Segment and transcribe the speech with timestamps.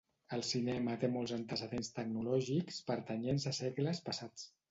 [0.35, 4.49] El cinema té molts antecedents tecnològics pertanyents a segles passats.